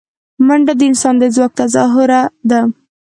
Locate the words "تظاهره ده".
1.59-2.59